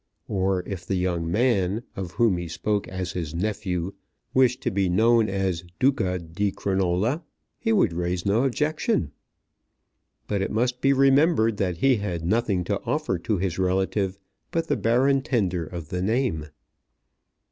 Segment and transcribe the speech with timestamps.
[0.27, 3.93] Or if the young man of whom he spoke as his nephew
[4.33, 7.21] wished to be known as Duca di Crinola
[7.59, 9.11] he would raise no objection.
[10.25, 14.17] But it must be remembered that he had nothing to offer to his relative
[14.49, 16.47] but the barren tender of the name.